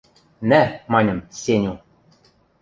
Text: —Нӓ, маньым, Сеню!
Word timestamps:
—Нӓ, 0.49 0.61
маньым, 0.91 1.19
Сеню! 1.41 1.73